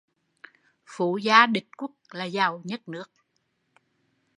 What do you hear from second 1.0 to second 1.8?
gia địch